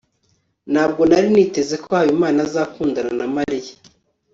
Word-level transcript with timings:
ntabwo 0.71 1.01
nari 1.09 1.27
niteze 1.35 1.75
ko 1.83 1.89
habimana 1.99 2.39
azakundana 2.47 3.11
na 3.19 3.25
mariya 3.35 3.73